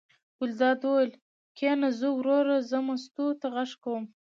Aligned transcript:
ګلداد 0.37 0.79
وویل: 0.83 1.11
کېنه 1.57 1.89
زوروره 1.99 2.57
زه 2.69 2.77
مستو 2.87 3.25
ته 3.39 3.47
غږ 3.53 3.71
کوم. 3.83 4.03